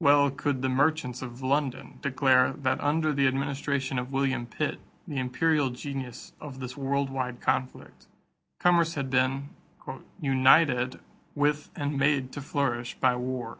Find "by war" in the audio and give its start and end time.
13.00-13.56